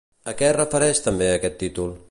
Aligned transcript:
A 0.31 0.33
què 0.39 0.47
es 0.47 0.55
refereix 0.57 1.03
també 1.09 1.29
aquest 1.35 1.63
títol? 1.65 1.95